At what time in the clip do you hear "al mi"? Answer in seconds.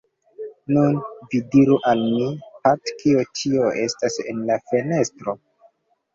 1.91-2.31